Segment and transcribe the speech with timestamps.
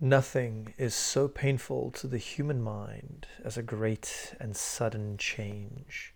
[0.00, 6.12] Nothing is so painful to the human mind as a great and sudden change.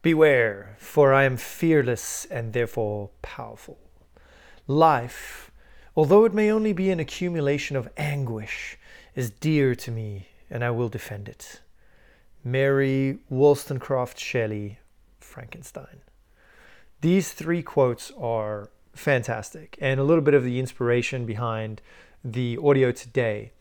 [0.00, 3.78] Beware, for I am fearless and therefore powerful.
[4.66, 5.50] Life,
[5.94, 8.78] although it may only be an accumulation of anguish,
[9.14, 11.60] is dear to me and I will defend it.
[12.42, 14.78] Mary Wollstonecraft Shelley,
[15.20, 16.00] Frankenstein.
[17.02, 21.82] These three quotes are fantastic and a little bit of the inspiration behind
[22.24, 23.52] the audio today.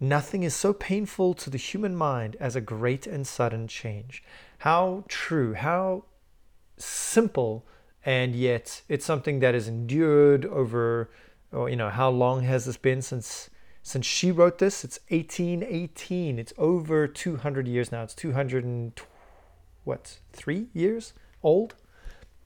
[0.00, 4.22] Nothing is so painful to the human mind as a great and sudden change.
[4.58, 6.04] How true, how
[6.76, 7.66] simple,
[8.04, 11.10] and yet it's something that is endured over,
[11.52, 13.48] or, you know, how long has this been since
[13.84, 14.84] since she wrote this?
[14.84, 16.38] It's 1818.
[16.38, 18.04] It's over 200 years now.
[18.04, 18.92] It's 200 and
[19.84, 21.74] what, three years old?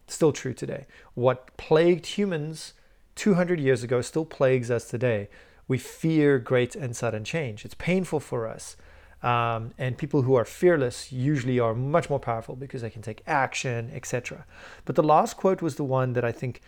[0.07, 0.87] Still true today.
[1.15, 2.73] What plagued humans
[3.16, 5.29] 200 years ago still plagues us today.
[5.69, 7.65] We fear great and sudden change.
[7.65, 8.77] It's painful for us.
[9.23, 13.23] Um, and people who are fearless usually are much more powerful because they can take
[13.26, 14.46] action, etc.
[14.85, 16.60] But the last quote was the one that I think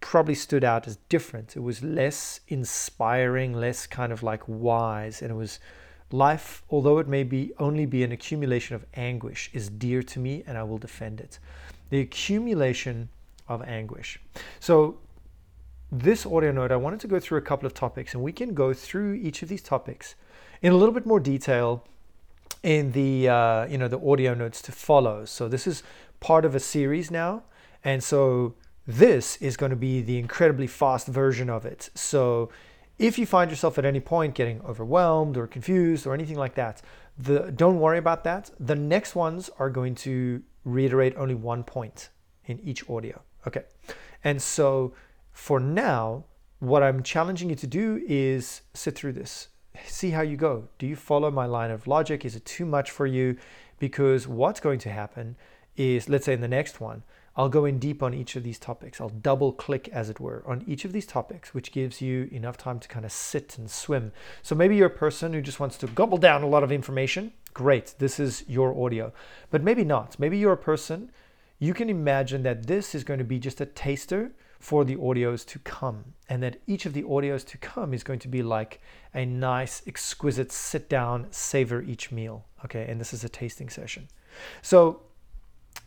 [0.00, 1.56] probably stood out as different.
[1.56, 5.60] It was less inspiring, less kind of like wise, and it was
[6.10, 10.42] life, although it may be only be an accumulation of anguish, is dear to me,
[10.46, 11.38] and I will defend it.
[11.90, 13.10] The accumulation
[13.48, 14.18] of anguish.
[14.60, 14.98] So
[15.92, 18.54] this audio note, I wanted to go through a couple of topics, and we can
[18.54, 20.14] go through each of these topics
[20.62, 21.84] in a little bit more detail
[22.62, 25.26] in the uh, you know the audio notes to follow.
[25.26, 25.82] So this is
[26.18, 27.42] part of a series now,
[27.84, 28.54] and so
[28.86, 31.90] this is going to be the incredibly fast version of it.
[31.94, 32.48] So
[32.98, 36.80] if you find yourself at any point getting overwhelmed or confused or anything like that,
[37.18, 38.50] the, don't worry about that.
[38.58, 42.08] The next ones are going to reiterate only one point
[42.46, 43.20] in each audio.
[43.46, 43.64] Okay,
[44.24, 44.94] and so
[45.32, 46.24] for now,
[46.58, 49.48] what I'm challenging you to do is sit through this.
[49.84, 50.68] See how you go.
[50.78, 52.24] Do you follow my line of logic?
[52.24, 53.36] Is it too much for you?
[53.78, 55.36] Because what's going to happen
[55.76, 57.02] is, let's say in the next one,
[57.34, 59.00] I'll go in deep on each of these topics.
[59.00, 62.58] I'll double click, as it were, on each of these topics, which gives you enough
[62.58, 64.12] time to kind of sit and swim.
[64.42, 67.32] So maybe you're a person who just wants to gobble down a lot of information.
[67.54, 69.12] Great, this is your audio.
[69.50, 70.18] But maybe not.
[70.18, 71.10] Maybe you're a person,
[71.58, 75.44] you can imagine that this is going to be just a taster for the audios
[75.44, 78.80] to come, and that each of the audios to come is going to be like
[79.12, 82.44] a nice, exquisite sit down, savor each meal.
[82.64, 84.06] Okay, and this is a tasting session.
[84.62, 85.02] So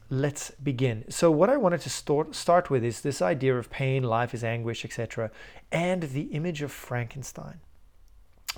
[0.10, 1.06] let's begin.
[1.08, 4.44] So, what I wanted to start, start with is this idea of pain, life is
[4.44, 5.32] anguish, etc.,
[5.72, 7.62] and the image of Frankenstein.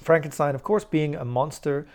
[0.02, 1.86] Frankenstein, of course, being a monster.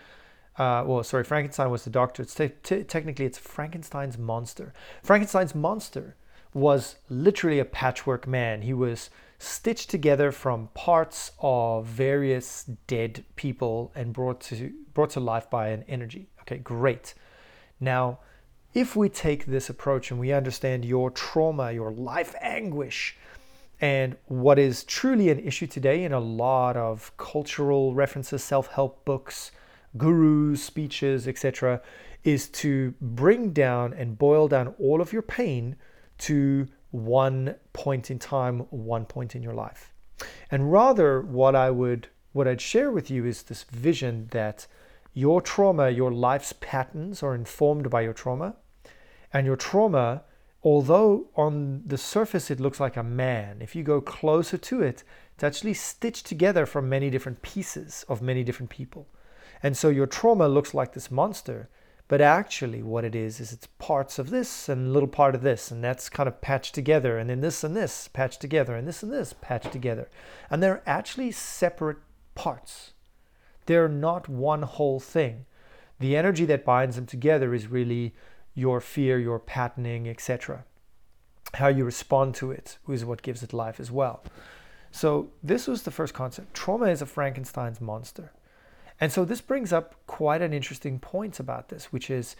[0.57, 2.23] Uh, well, sorry, Frankenstein was the doctor.
[2.23, 4.73] It's te- t- technically, it's Frankenstein's monster.
[5.03, 6.15] Frankenstein's monster
[6.53, 8.61] was literally a patchwork man.
[8.61, 9.09] He was
[9.39, 15.69] stitched together from parts of various dead people and brought to brought to life by
[15.69, 16.29] an energy.
[16.41, 17.13] Okay, great.
[17.79, 18.19] Now,
[18.73, 23.17] if we take this approach and we understand your trauma, your life anguish,
[23.81, 29.51] and what is truly an issue today in a lot of cultural references, self-help books,
[29.97, 31.81] gurus, speeches, etc.,
[32.23, 35.75] is to bring down and boil down all of your pain
[36.19, 39.93] to one point in time, one point in your life.
[40.51, 44.65] And rather, what I would what I'd share with you is this vision that
[45.13, 48.55] your trauma, your life's patterns are informed by your trauma.
[49.31, 50.23] And your trauma,
[50.63, 55.03] although on the surface it looks like a man, if you go closer to it,
[55.35, 59.07] it's actually stitched together from many different pieces of many different people.
[59.61, 61.69] And so your trauma looks like this monster,
[62.13, 65.41] but actually, what it is, is it's parts of this and a little part of
[65.41, 68.87] this, and that's kind of patched together, and then this and this patched together, and
[68.87, 70.07] this and this patched together.
[70.51, 71.97] And they're actually separate
[72.35, 72.93] parts.
[73.65, 75.47] They're not one whole thing.
[75.99, 78.13] The energy that binds them together is really
[78.53, 80.65] your fear, your patterning, etc.
[81.55, 84.23] How you respond to it is what gives it life as well.
[84.91, 86.53] So, this was the first concept.
[86.53, 88.33] Trauma is a Frankenstein's monster.
[88.99, 92.35] And so this brings up quite an interesting point about this, which is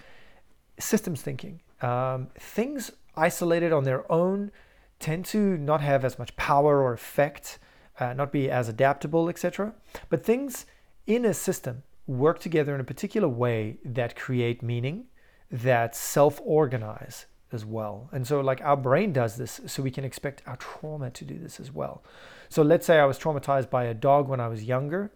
[0.80, 1.62] systems thinking.
[1.82, 4.52] Um, things isolated on their own
[5.00, 7.60] tend to not have as much power or effect,
[8.00, 9.74] uh, not be as adaptable, etc.
[10.10, 10.66] But things
[11.06, 15.06] in a system work together in a particular way that create meaning,
[15.52, 18.10] that self organize as well.
[18.12, 21.38] And so, like, our brain does this, so we can expect our trauma to do
[21.38, 22.04] this as well.
[22.50, 25.12] So, let's say I was traumatized by a dog when I was younger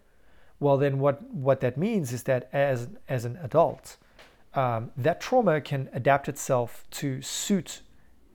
[0.60, 3.98] well then what what that means is that as as an adult
[4.54, 7.82] um, that trauma can adapt itself to suit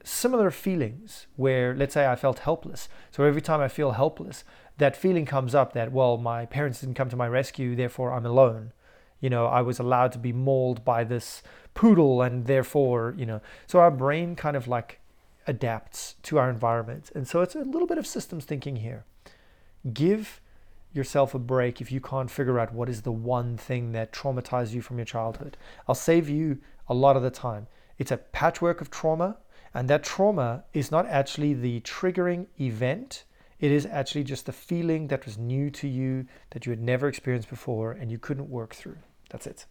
[0.04, 4.44] similar feelings where let's say i felt helpless so every time i feel helpless
[4.82, 8.26] that feeling comes up that, well, my parents didn't come to my rescue, therefore I'm
[8.26, 8.72] alone.
[9.20, 11.42] You know, I was allowed to be mauled by this
[11.72, 14.98] poodle, and therefore, you know, so our brain kind of like
[15.46, 17.12] adapts to our environment.
[17.14, 19.04] And so it's a little bit of systems thinking here.
[19.92, 20.40] Give
[20.92, 24.72] yourself a break if you can't figure out what is the one thing that traumatized
[24.72, 25.56] you from your childhood.
[25.88, 26.58] I'll save you
[26.88, 27.66] a lot of the time.
[27.98, 29.38] It's a patchwork of trauma,
[29.74, 33.24] and that trauma is not actually the triggering event.
[33.60, 37.08] It is actually just a feeling that was new to you, that you had never
[37.08, 38.98] experienced before, and you couldn't work through.
[39.30, 39.66] That's it.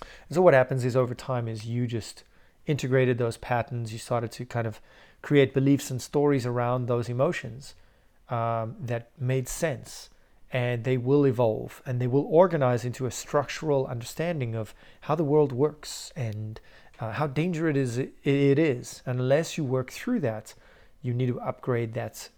[0.00, 2.24] And so what happens is over time is you just
[2.66, 3.92] integrated those patterns.
[3.92, 4.80] You started to kind of
[5.20, 7.74] create beliefs and stories around those emotions
[8.28, 10.10] um, that made sense
[10.52, 15.24] and they will evolve and they will organize into a structural understanding of how the
[15.24, 16.60] world works and
[17.00, 19.02] uh, how dangerous it is, it is.
[19.06, 20.54] Unless you work through that,
[21.00, 22.28] you need to upgrade that.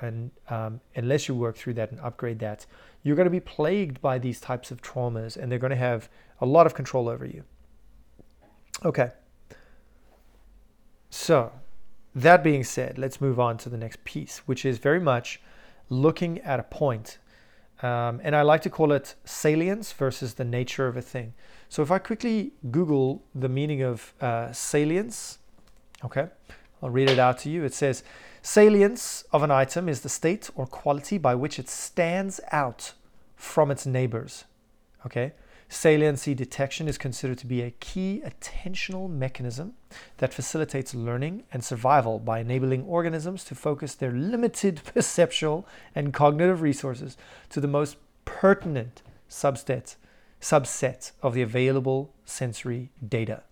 [0.00, 2.64] And um, unless you work through that and upgrade that,
[3.02, 6.08] you're going to be plagued by these types of traumas and they're going to have
[6.40, 7.42] a lot of control over you.
[8.84, 9.10] Okay.
[11.10, 11.52] So,
[12.14, 15.40] that being said, let's move on to the next piece, which is very much
[15.88, 17.18] looking at a point
[17.82, 21.34] um, and I like to call it salience versus the nature of a thing.
[21.68, 25.38] So if I quickly Google the meaning of uh, salience,
[26.04, 26.28] okay,
[26.82, 27.64] I'll read it out to you.
[27.64, 28.04] It says,
[28.42, 32.92] salience of an item is the state or quality by which it stands out
[33.36, 34.44] from its neighbors.
[35.04, 35.32] Okay,
[35.68, 39.74] Saliency detection is considered to be a key attentional mechanism
[40.18, 46.62] that facilitates learning and survival by enabling organisms to focus their limited perceptual and cognitive
[46.62, 47.16] resources
[47.48, 49.96] to the most pertinent subset,
[50.40, 53.42] subset of the available sensory data.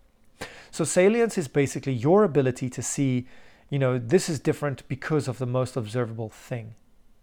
[0.70, 3.26] So salience is basically your ability to see,
[3.69, 6.75] you know, this is different because of the most observable thing.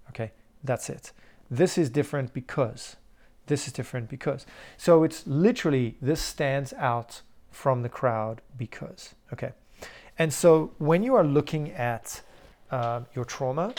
[0.09, 0.31] Okay,
[0.63, 1.11] that's it.
[1.49, 2.95] This is different because
[3.49, 4.45] this is different because.
[4.77, 9.15] So it's literally this stands out from the crowd because.
[9.33, 9.51] Okay.
[10.17, 12.21] And so when you are looking at
[12.71, 13.73] uh, your trauma,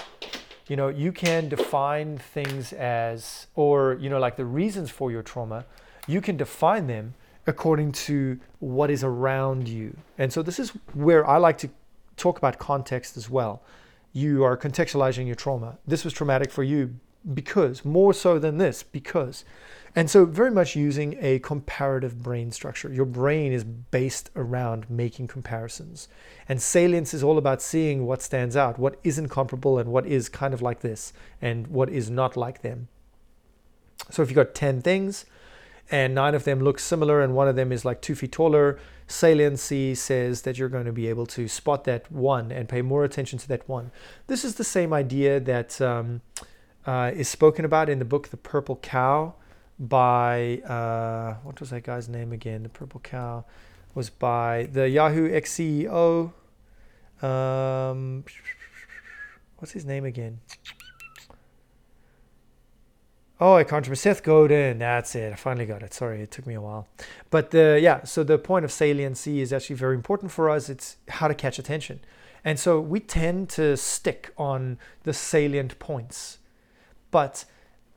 [0.69, 5.22] you know, you can define things as, or, you know, like the reasons for your
[5.22, 5.64] trauma,
[6.06, 7.14] you can define them
[7.46, 9.96] according to what is around you.
[10.19, 11.70] And so this is where I like to
[12.17, 13.62] talk about context as well.
[14.12, 15.78] You are contextualizing your trauma.
[15.87, 16.94] This was traumatic for you
[17.34, 19.44] because, more so than this, because.
[19.96, 22.93] And so, very much using a comparative brain structure.
[22.93, 26.08] Your brain is based around making comparisons.
[26.49, 30.28] And salience is all about seeing what stands out, what isn't comparable, and what is
[30.28, 31.12] kind of like this,
[31.43, 32.88] and what is not like them.
[34.11, 35.26] So, if you've got 10 things,
[35.90, 38.78] and nine of them look similar, and one of them is like two feet taller,
[39.08, 43.02] saliency says that you're going to be able to spot that one and pay more
[43.02, 43.90] attention to that one.
[44.28, 45.81] This is the same idea that.
[45.81, 46.20] Um,
[46.87, 49.35] uh, is spoken about in the book The Purple Cow
[49.79, 52.62] by, uh, what was that guy's name again?
[52.62, 53.44] The Purple Cow
[53.94, 56.32] was by the Yahoo ex CEO.
[57.23, 58.25] Um,
[59.59, 60.41] what's his name again?
[63.43, 63.94] Oh, I can't remember.
[63.94, 64.79] Seth Godin.
[64.79, 65.32] That's it.
[65.32, 65.94] I finally got it.
[65.94, 66.87] Sorry, it took me a while.
[67.31, 70.69] But the, yeah, so the point of saliency is actually very important for us.
[70.69, 72.00] It's how to catch attention.
[72.44, 76.38] And so we tend to stick on the salient points
[77.11, 77.45] but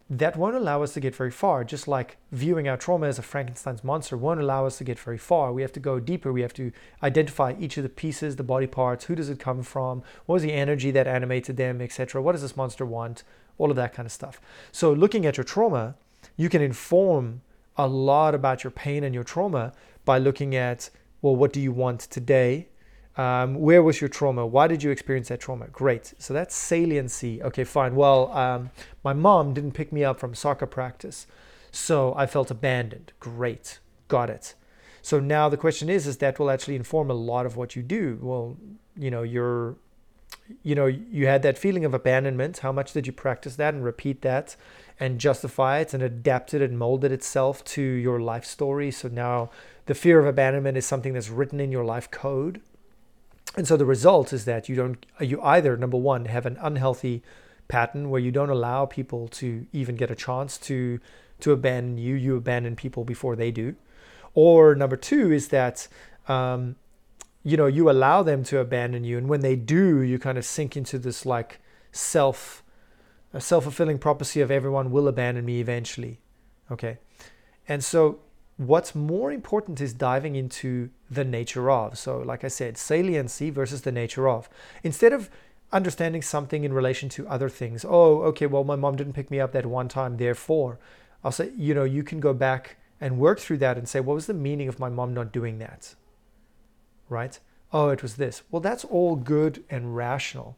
[0.10, 1.64] that won't allow us to get very far.
[1.64, 5.18] Just like viewing our trauma as a Frankenstein's monster won't allow us to get very
[5.18, 5.54] far.
[5.54, 6.32] We have to go deeper.
[6.32, 6.72] We have to
[7.02, 9.06] identify each of the pieces, the body parts.
[9.06, 10.04] Who does it come from?
[10.26, 12.22] What was the energy that animated them, etc.
[12.22, 13.24] What does this monster want?
[13.58, 14.42] All of that kind of stuff.
[14.72, 15.96] So, looking at your trauma,
[16.36, 17.42] you can inform
[17.78, 19.74] a lot about your pain and your trauma
[20.06, 20.90] by looking at,
[21.22, 22.68] well, what do you want today?
[23.16, 24.46] Um, where was your trauma?
[24.46, 25.68] Why did you experience that trauma?
[25.68, 26.14] Great.
[26.18, 27.44] So that's saliency.
[27.44, 27.96] Okay, fine.
[27.96, 28.72] Well, um,
[29.04, 31.28] my mom didn't pick me up from soccer practice,
[31.72, 33.14] so I felt abandoned.
[33.20, 33.80] Great.
[34.08, 34.56] Got it.
[35.02, 37.84] So now the question is, is that will actually inform a lot of what you
[37.84, 38.18] do.
[38.22, 38.58] Well,
[38.98, 39.76] you know, you're,
[40.64, 42.60] you know, you had that feeling of abandonment.
[42.60, 44.56] How much did you practice that and repeat that
[45.00, 48.92] and justify it and adapt it and mold it itself to your life story?
[48.92, 49.52] So now
[49.86, 52.62] the fear of abandonment is something that's written in your life code
[53.56, 57.22] and so the result is that you don't you either number one have an unhealthy
[57.68, 61.00] pattern where you don't allow people to even get a chance to
[61.40, 63.76] to abandon you you abandon people before they do.
[64.34, 65.88] Or number two is that
[66.28, 66.76] um,
[67.44, 70.46] you know you allow them to abandon you and when they do you kind of
[70.46, 71.60] sink into this like
[71.92, 72.64] self
[73.34, 76.20] a self-fulfilling prophecy of everyone will abandon me eventually.
[76.72, 77.00] Okay?
[77.68, 78.20] And so
[78.58, 81.98] what's more important is diving into the nature of.
[81.98, 84.50] So, like I said, saliency versus the nature of.
[84.84, 85.30] Instead of
[85.74, 87.84] understanding something in relation to other things.
[87.84, 90.80] Oh, okay, well, my mom didn't pick me up that one time, therefore,
[91.24, 94.14] I'll say, you know, you can go back and work through that and say, what
[94.14, 95.96] was the meaning of my mom not doing that?
[97.10, 97.40] Right?
[97.74, 98.44] Oh, it was this.
[98.52, 100.56] Well, that's all good and rational.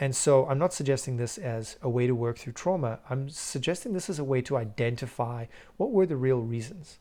[0.00, 2.98] And so I'm not suggesting this as a way to work through trauma.
[3.08, 6.98] I'm suggesting this as a way to identify what were the real reasons.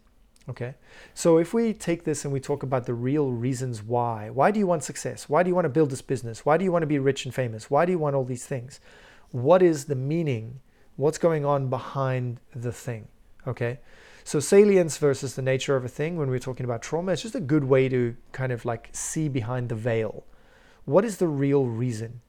[0.47, 0.75] Okay.
[1.13, 4.59] So if we take this and we talk about the real reasons why, why do
[4.59, 5.27] you want success?
[5.27, 6.45] Why do you want to build this business?
[6.45, 7.71] Why do you want to be rich and famous?
[7.71, 8.79] Why do you want all these things?
[9.31, 10.59] What is the meaning?
[10.97, 13.07] What's going on behind the thing?
[13.47, 13.79] Okay.
[14.23, 17.35] So salience versus the nature of a thing when we're talking about trauma, it's just
[17.35, 20.25] a good way to kind of like see behind the veil.
[20.85, 22.21] What is the real reason?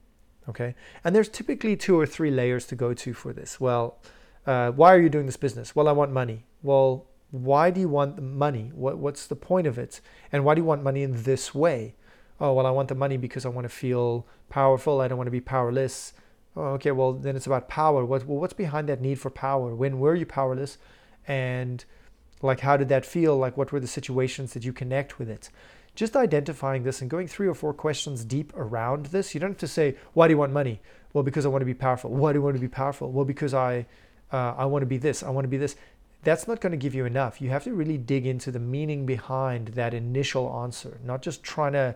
[0.49, 0.73] Okay.
[1.03, 3.59] And there's typically two or three layers to go to for this.
[3.59, 3.99] Well,
[4.47, 5.75] uh, why are you doing this business?
[5.75, 6.45] Well, I want money.
[6.63, 8.71] Well, why do you want the money?
[8.73, 10.01] What, what's the point of it?
[10.31, 11.95] And why do you want money in this way?
[12.39, 15.01] Oh, well, I want the money because I want to feel powerful.
[15.01, 16.13] I don't want to be powerless.
[16.55, 18.05] Oh, okay, well, then it's about power.
[18.05, 19.75] What, well, what's behind that need for power?
[19.75, 20.77] When were you powerless?
[21.27, 21.83] And
[22.41, 23.37] like, how did that feel?
[23.37, 25.49] Like, what were the situations that you connect with it?
[25.95, 29.33] Just identifying this and going three or four questions deep around this.
[29.33, 30.79] You don't have to say, why do you want money?
[31.13, 32.11] Well, because I want to be powerful.
[32.11, 33.11] Why do you want to be powerful?
[33.11, 33.87] Well, because I,
[34.31, 35.23] uh, I want to be this.
[35.23, 35.75] I want to be this
[36.27, 37.39] that's not going to give you enough.
[37.41, 41.71] You have to really dig into the meaning behind that initial answer, not just trying
[41.71, 41.95] to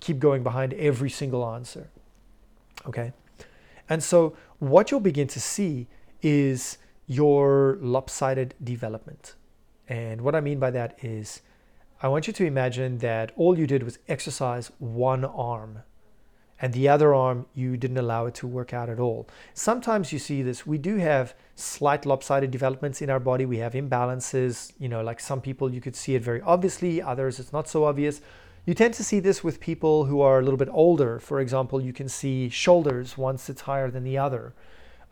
[0.00, 1.88] keep going behind every single answer.
[2.86, 3.14] Okay?
[3.88, 5.88] And so what you'll begin to see
[6.20, 9.34] is your lopsided development.
[9.88, 11.40] And what I mean by that is,
[12.02, 15.84] I want you to imagine that all you did was exercise one arm
[16.60, 19.26] and the other arm you didn't allow it to work out at all.
[19.54, 20.66] Sometimes you see this.
[20.66, 23.46] We do have slight lopsided developments in our body.
[23.46, 24.72] We have imbalances.
[24.78, 27.84] You know, like some people you could see it very obviously, others it's not so
[27.84, 28.20] obvious.
[28.66, 31.18] You tend to see this with people who are a little bit older.
[31.18, 34.52] For example, you can see shoulders one sits higher than the other.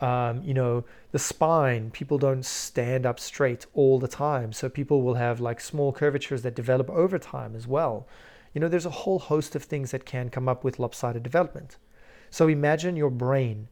[0.00, 4.52] Um, you know, the spine, people don't stand up straight all the time.
[4.52, 8.06] So people will have like small curvatures that develop over time as well.
[8.52, 11.76] You know, there's a whole host of things that can come up with lopsided development.
[12.30, 13.68] So imagine your brain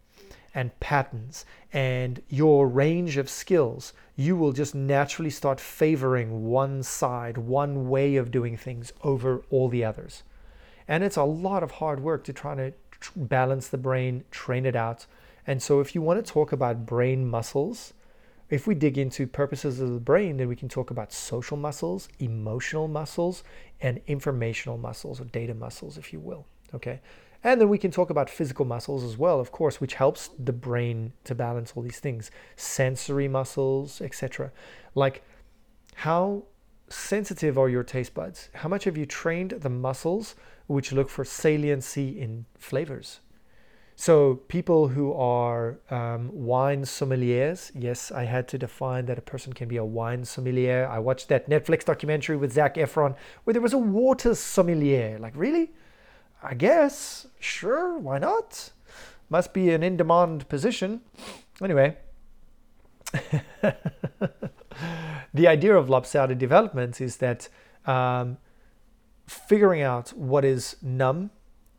[0.54, 3.92] and patterns and your range of skills.
[4.16, 9.68] You will just naturally start favoring one side, one way of doing things over all
[9.68, 10.23] the others.
[10.88, 12.73] And it's a lot of hard work to try to
[13.14, 15.06] balance the brain, train it out.
[15.47, 17.92] And so, if you want to talk about brain muscles,
[18.48, 22.08] if we dig into purposes of the brain, then we can talk about social muscles,
[22.18, 23.42] emotional muscles,
[23.80, 26.46] and informational muscles or data muscles, if you will.
[26.74, 27.00] Okay.
[27.42, 30.52] And then we can talk about physical muscles as well, of course, which helps the
[30.52, 34.52] brain to balance all these things, sensory muscles, etc.
[34.94, 35.22] Like
[35.94, 36.44] how
[36.88, 38.48] sensitive are your taste buds?
[38.54, 40.36] How much have you trained the muscles
[40.66, 43.20] which look for saliency in flavors?
[43.98, 49.54] So, people who are um, wine sommeliers, yes, I had to define that a person
[49.54, 50.86] can be a wine sommelier.
[50.86, 55.18] I watched that Netflix documentary with Zac Efron where there was a water sommelier.
[55.18, 55.72] Like, really?
[56.42, 57.26] I guess.
[57.40, 58.70] Sure, why not?
[59.30, 61.00] Must be an in demand position.
[61.62, 61.96] Anyway,
[65.32, 67.48] the idea of lopsided development is that
[67.86, 68.36] um,
[69.26, 71.30] figuring out what is numb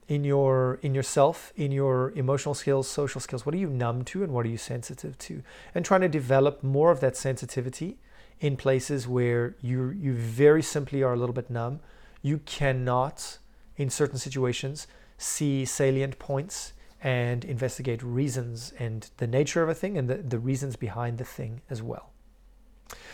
[0.08, 4.24] in your in yourself in your emotional skills social skills what are you numb to
[4.24, 5.44] and what are you sensitive to?
[5.76, 7.98] And trying to develop more of that sensitivity
[8.40, 11.80] in places where you you very simply are a little bit numb.
[12.22, 13.40] You cannot
[13.76, 14.88] in certain situations
[15.18, 20.40] see salient points and investigate reasons and the nature of a thing and the, the
[20.40, 22.12] reasons behind the thing as well.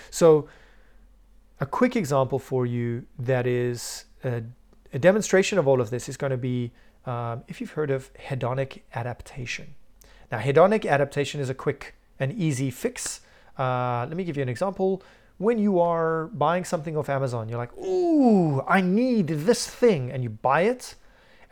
[0.09, 0.47] So
[1.59, 4.43] a quick example for you that is a
[4.93, 6.71] a demonstration of all of this is going to be
[7.05, 9.73] um, if you've heard of hedonic adaptation.
[10.31, 13.21] Now, hedonic adaptation is a quick and easy fix.
[13.57, 15.03] Uh, let me give you an example.
[15.37, 20.23] When you are buying something off Amazon, you're like, ooh, I need this thing, and
[20.23, 20.95] you buy it.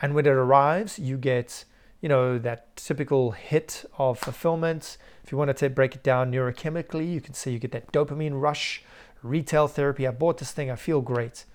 [0.02, 1.66] And when it arrives, you get,
[2.00, 4.98] you know, that typical hit of fulfillment.
[5.24, 8.40] If you want to break it down neurochemically, you can say you get that dopamine
[8.40, 8.84] rush,
[9.24, 10.08] retail therapy.
[10.08, 11.46] I bought this thing, I feel great.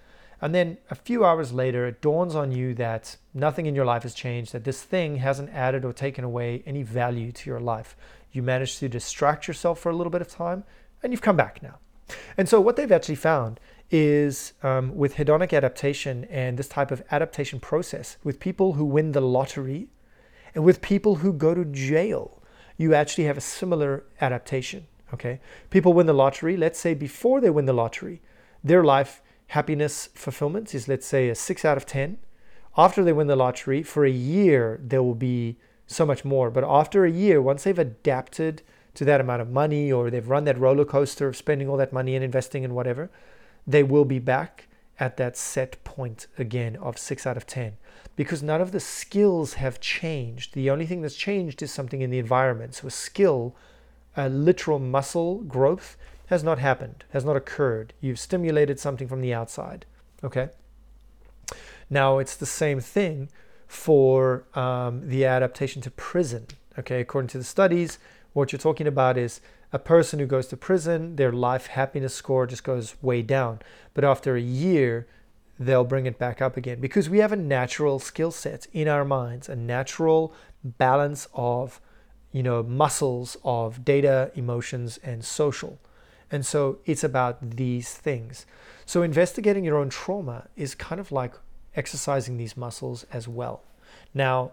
[0.40, 4.02] And then a few hours later, it dawns on you that nothing in your life
[4.02, 7.96] has changed, that this thing hasn't added or taken away any value to your life.
[8.32, 10.64] You managed to distract yourself for a little bit of time,
[11.02, 11.78] and you've come back now.
[12.36, 13.58] And so, what they've actually found
[13.90, 19.12] is um, with hedonic adaptation and this type of adaptation process, with people who win
[19.12, 19.88] the lottery
[20.54, 22.42] and with people who go to jail,
[22.76, 24.86] you actually have a similar adaptation.
[25.14, 25.40] Okay,
[25.70, 26.56] people win the lottery.
[26.56, 28.20] Let's say before they win the lottery,
[28.62, 32.18] their life happiness fulfillment is, let's say, a six out of 10.
[32.76, 36.50] After they win the lottery, for a year, there will be so much more.
[36.50, 38.62] But after a year, once they've adapted
[38.94, 41.92] to that amount of money or they've run that roller coaster of spending all that
[41.92, 43.10] money and investing and whatever,
[43.66, 47.76] they will be back at that set point again of six out of 10
[48.16, 50.54] because none of the skills have changed.
[50.54, 52.74] The only thing that's changed is something in the environment.
[52.74, 53.54] So a skill,
[54.16, 55.96] a literal muscle growth
[56.26, 57.92] has not happened, has not occurred.
[58.00, 59.86] You've stimulated something from the outside.
[60.22, 60.50] Okay.
[61.88, 63.28] Now it's the same thing
[63.66, 66.46] for um, the adaptation to prison.
[66.78, 67.98] Okay, according to the studies,
[68.32, 69.40] what you're talking about is
[69.72, 73.60] a person who goes to prison, their life happiness score just goes way down.
[73.94, 75.06] But after a year,
[75.58, 79.04] they'll bring it back up again because we have a natural skill set in our
[79.04, 81.80] minds, a natural balance of,
[82.30, 85.78] you know, muscles of data, emotions, and social.
[86.30, 88.46] And so it's about these things.
[88.84, 91.34] So investigating your own trauma is kind of like
[91.74, 93.62] exercising these muscles as well.
[94.14, 94.52] Now,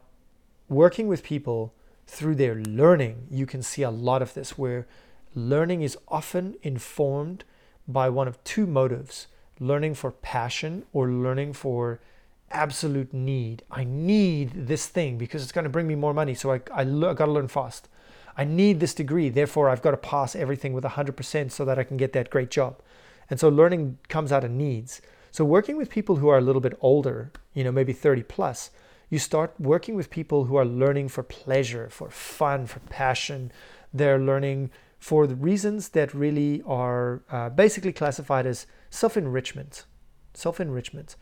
[0.70, 1.74] working with people
[2.06, 4.88] through their learning, you can see a lot of this where
[5.34, 7.44] learning is often informed
[7.88, 9.28] by one of two motives
[9.60, 12.00] learning for passion or learning for
[12.52, 13.64] absolute need.
[13.72, 16.82] I need this thing because it's going to bring me more money, so I, I,
[16.82, 17.88] I got to learn fast.
[18.38, 21.84] I need this degree, therefore, I've got to pass everything with 100% so that I
[21.84, 22.82] can get that great job.
[23.30, 25.02] And so learning comes out of needs.
[25.32, 28.72] So working with people who are a little bit older, you know, maybe 30 plus,
[29.10, 33.52] you start working with people who are learning for pleasure, for fun, for passion.
[33.94, 39.86] They're learning for the reasons that really are uh, basically classified as self enrichment.
[40.34, 41.16] Self enrichment.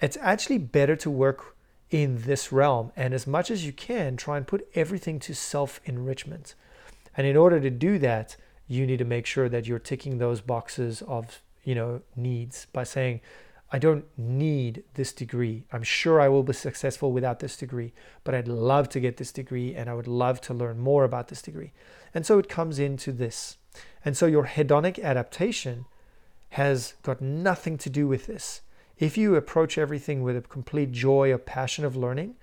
[0.00, 1.55] It's actually better to work
[1.90, 5.80] in this realm and as much as you can try and put everything to self
[5.84, 6.54] enrichment.
[7.16, 8.36] And in order to do that,
[8.68, 12.84] you need to make sure that you're ticking those boxes of, you know, needs by
[12.84, 13.20] saying,
[13.72, 15.64] I don't need this degree.
[15.72, 19.32] I'm sure I will be successful without this degree, but I'd love to get this
[19.32, 21.72] degree and I would love to learn more about this degree.
[22.14, 23.56] And so it comes into this.
[24.04, 25.86] And so your hedonic adaptation
[26.50, 28.62] has got nothing to do with this.
[28.98, 32.36] If you approach everything with a complete joy or passion of learning,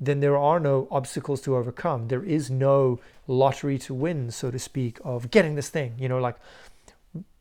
[0.00, 2.08] then there are no obstacles to overcome.
[2.08, 5.94] There is no lottery to win, so to speak, of getting this thing.
[5.98, 6.36] You know, like,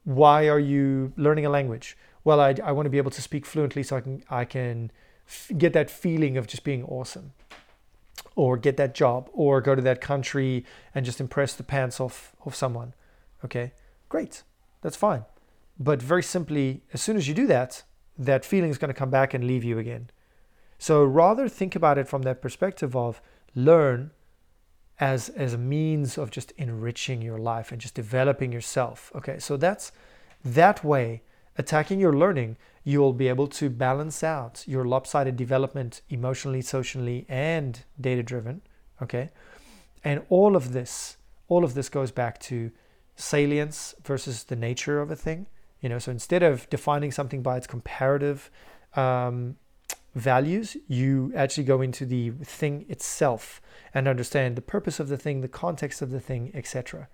[0.03, 1.97] why are you learning a language?
[2.23, 4.91] well, I, I want to be able to speak fluently so I can I can
[5.27, 7.33] f- get that feeling of just being awesome,
[8.35, 12.35] or get that job, or go to that country and just impress the pants off
[12.45, 12.93] of someone.
[13.43, 13.71] Okay,
[14.09, 14.43] great,
[14.81, 15.25] that's fine.
[15.79, 17.83] But very simply, as soon as you do that,
[18.19, 20.09] that feeling is going to come back and leave you again.
[20.77, 23.21] So rather think about it from that perspective of
[23.55, 24.11] learn
[24.99, 29.11] as as a means of just enriching your life and just developing yourself.
[29.15, 29.91] Okay, so that's
[30.43, 31.23] that way
[31.59, 32.55] attacking your learning,
[32.85, 38.61] you'll be able to balance out your lopsided development emotionally, socially, and data driven.
[39.01, 39.29] Okay.
[40.03, 41.17] And all of this,
[41.49, 42.71] all of this goes back to
[43.17, 45.47] salience versus the nature of a thing.
[45.81, 48.51] You know, so instead of defining something by its comparative
[48.95, 49.55] um,
[50.15, 53.61] values, you actually go into the thing itself
[53.93, 57.07] and understand the purpose of the thing, the context of the thing, etc.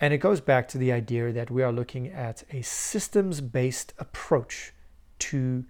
[0.00, 3.94] And it goes back to the idea that we are looking at a systems based
[3.98, 4.72] approach
[5.20, 5.64] to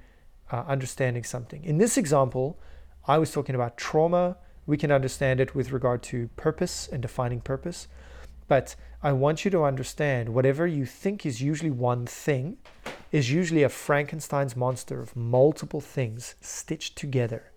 [0.50, 1.62] uh, understanding something.
[1.64, 2.58] In this example,
[3.06, 4.38] I was talking about trauma.
[4.66, 7.87] We can understand it with regard to purpose and defining purpose.
[8.48, 12.59] But I want you to understand whatever you think is usually one thing
[13.12, 17.52] is usually a Frankenstein's monster of multiple things stitched together.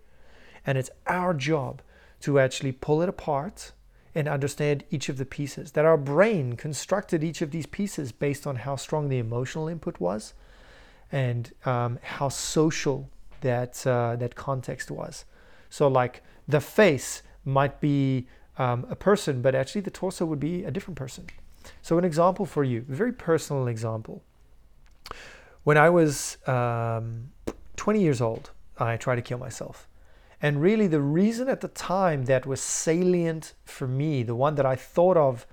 [0.64, 1.82] And it's our job
[2.20, 3.72] to actually pull it apart
[4.14, 5.72] and understand each of the pieces.
[5.72, 10.00] That our brain constructed each of these pieces based on how strong the emotional input
[10.00, 10.34] was
[11.10, 13.08] and um, how social
[13.40, 15.24] that uh, that context was.
[15.70, 18.26] So, like the face might be
[18.58, 21.26] um, a person, but actually the torso would be a different person.
[21.82, 24.22] So, an example for you, a very personal example.
[25.64, 27.30] When I was um,
[27.76, 29.88] 20 years old, I tried to kill myself.
[30.40, 34.66] And really, the reason at the time that was salient for me, the one that
[34.66, 35.46] I thought of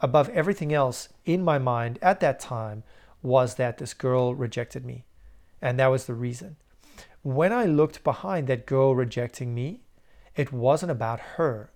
[0.00, 2.84] above everything else in my mind at that time,
[3.20, 5.04] was that this girl rejected me.
[5.60, 6.56] And that was the reason.
[7.22, 9.80] When I looked behind that girl rejecting me,
[10.36, 11.72] it wasn't about her.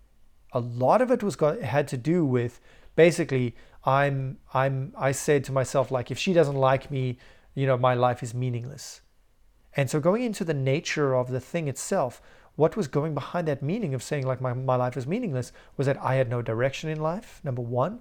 [0.52, 2.60] A lot of it was got, had to do with
[2.96, 7.18] basically I'm I'm I said to myself like if she doesn't like me,
[7.54, 9.00] you know, my life is meaningless.
[9.74, 12.20] And so going into the nature of the thing itself,
[12.56, 15.86] what was going behind that meaning of saying like my, my life is meaningless was
[15.86, 18.00] that I had no direction in life, number one,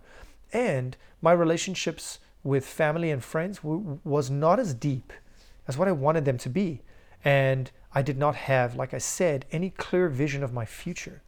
[0.51, 5.13] and my relationships with family and friends w- was not as deep
[5.67, 6.81] as what I wanted them to be.
[7.23, 11.21] And I did not have, like I said, any clear vision of my future.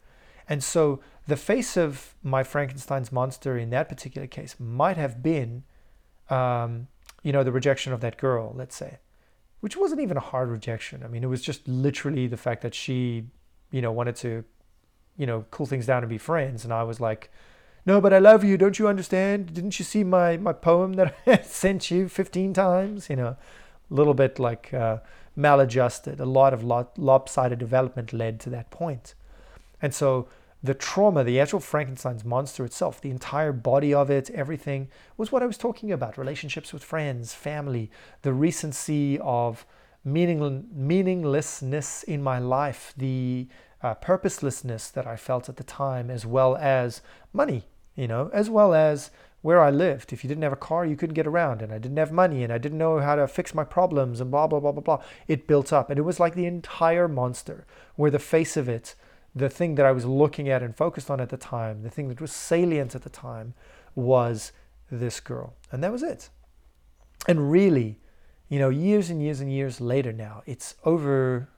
[0.48, 5.64] And so the face of my Frankenstein's monster in that particular case might have been,
[6.28, 6.88] um,
[7.22, 8.98] you know, the rejection of that girl, let's say,
[9.60, 11.02] which wasn't even a hard rejection.
[11.02, 13.24] I mean, it was just literally the fact that she,
[13.70, 14.44] you know, wanted to,
[15.16, 16.64] you know, cool things down and be friends.
[16.64, 17.30] And I was like,
[17.86, 18.56] no, but I love you.
[18.56, 19.54] Don't you understand?
[19.54, 23.08] Didn't you see my, my poem that I sent you 15 times?
[23.08, 23.36] You know,
[23.90, 24.98] a little bit like uh,
[25.36, 26.20] maladjusted.
[26.20, 29.14] A lot of lopsided development led to that point.
[29.80, 30.28] And so
[30.62, 35.42] the trauma, the actual Frankenstein's monster itself, the entire body of it, everything was what
[35.42, 37.90] I was talking about relationships with friends, family,
[38.22, 39.66] the recency of
[40.04, 43.46] meaning, meaninglessness in my life, the
[43.82, 47.02] uh, purposelessness that I felt at the time, as well as
[47.34, 49.10] money, you know, as well as
[49.42, 50.14] where I lived.
[50.14, 52.42] If you didn't have a car, you couldn't get around, and I didn't have money,
[52.42, 55.02] and I didn't know how to fix my problems, and blah, blah, blah, blah, blah.
[55.28, 58.94] It built up, and it was like the entire monster, where the face of it
[59.34, 62.08] the thing that I was looking at and focused on at the time, the thing
[62.08, 63.54] that was salient at the time,
[63.94, 64.52] was
[64.90, 65.54] this girl.
[65.72, 66.30] And that was it.
[67.26, 67.98] And really,
[68.48, 71.48] you know, years and years and years later now, it's over,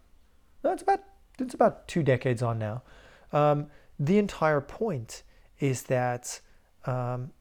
[0.64, 1.00] no, it's about,
[1.38, 2.82] it's about two decades on now.
[3.32, 3.66] Um,
[3.98, 5.22] the entire point
[5.58, 6.40] is that,
[6.86, 7.32] um,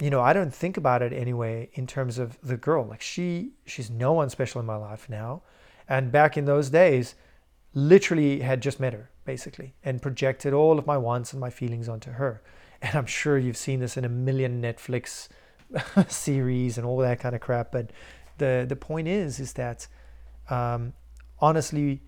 [0.00, 2.86] you know, I don't think about it anyway in terms of the girl.
[2.86, 5.42] Like she, she's no one special in my life now.
[5.88, 7.14] And back in those days,
[7.74, 11.88] literally had just met her basically and projected all of my wants and my feelings
[11.88, 12.42] onto her.
[12.80, 15.28] And i'm sure you've seen this in a million netflix
[16.08, 17.90] series and all that kind of crap but
[18.38, 19.86] the the point is is that
[20.50, 20.92] um,
[21.38, 22.02] honestly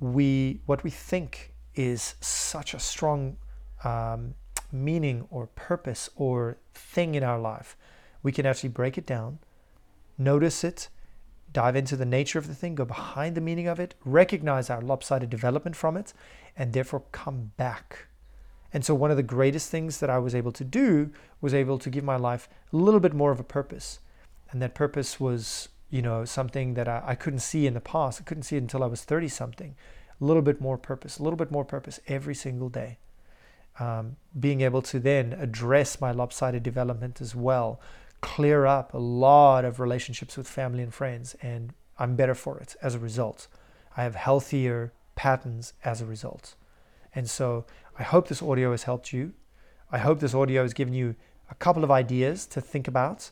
[0.00, 3.36] we what we think is such a strong
[3.82, 4.34] um,
[4.70, 7.76] meaning or purpose or thing in our life
[8.22, 9.38] we can actually break it down
[10.16, 10.88] notice it
[11.54, 14.82] dive into the nature of the thing, go behind the meaning of it, recognize our
[14.82, 16.12] lopsided development from it,
[16.54, 18.08] and therefore come back.
[18.74, 21.78] And so, one of the greatest things that I was able to do was able
[21.78, 24.00] to give my life a little bit more of a purpose.
[24.50, 28.20] And that purpose was, you know, something that I, I couldn't see in the past.
[28.20, 29.76] I couldn't see it until I was 30 something.
[30.20, 32.98] A little bit more purpose, a little bit more purpose every single day.
[33.78, 37.80] Um, being able to then address my lopsided development as well,
[38.24, 42.74] clear up a lot of relationships with family and friends, and I'm better for it
[42.80, 43.48] as a result.
[43.98, 46.54] I have healthier patterns as a result.
[47.14, 47.66] And so
[47.98, 49.34] I hope this audio has helped you.
[49.92, 51.16] I hope this audio has given you
[51.50, 53.30] a couple of ideas to think about.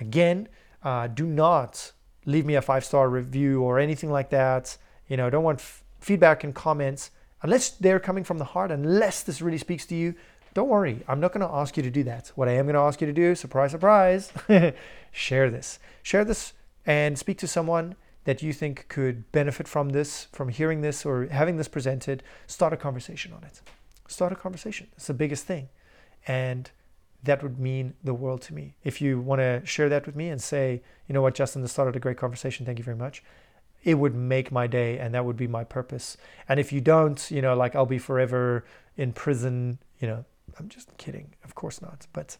[0.00, 0.48] Again,
[0.82, 1.92] uh, do not
[2.24, 4.78] leave me a five star review or anything like that.
[5.08, 7.10] You know, don't want f- feedback and comments
[7.42, 10.14] unless they're coming from the heart, unless this really speaks to you.
[10.54, 12.30] Don't worry, I'm not going to ask you to do that.
[12.34, 14.32] What I am going to ask you to do, surprise, surprise,
[15.12, 15.78] share this.
[16.02, 16.52] Share this
[16.84, 21.26] and speak to someone that you think could benefit from this, from hearing this or
[21.26, 22.22] having this presented.
[22.46, 23.62] Start a conversation on it.
[24.08, 24.88] Start a conversation.
[24.94, 25.68] It's the biggest thing.
[26.26, 26.70] And
[27.22, 28.74] that would mean the world to me.
[28.84, 31.72] If you want to share that with me and say, you know what, Justin, this
[31.72, 32.66] started a great conversation.
[32.66, 33.22] Thank you very much.
[33.84, 36.16] It would make my day and that would be my purpose.
[36.48, 38.64] And if you don't, you know, like I'll be forever
[38.96, 40.24] in prison, you know,
[40.58, 41.34] I'm just kidding.
[41.44, 42.06] Of course not.
[42.12, 42.36] But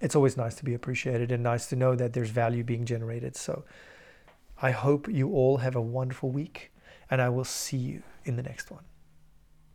[0.00, 3.36] it's always nice to be appreciated and nice to know that there's value being generated.
[3.36, 3.64] So
[4.60, 6.72] I hope you all have a wonderful week
[7.10, 8.84] and I will see you in the next one.